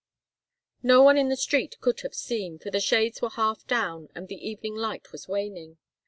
No 0.81 1.03
one 1.03 1.15
in 1.15 1.29
the 1.29 1.35
street 1.35 1.79
could 1.79 1.99
have 1.99 2.15
seen, 2.15 2.57
for 2.57 2.71
the 2.71 2.79
shades 2.79 3.21
were 3.21 3.29
half 3.29 3.67
down 3.67 4.09
and 4.15 4.27
the 4.27 4.49
evening 4.49 4.73
light 4.73 5.11
was 5.11 5.27
waning. 5.27 5.77